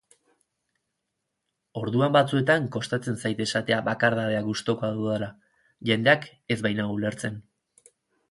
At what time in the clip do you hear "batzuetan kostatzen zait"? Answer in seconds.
2.15-3.43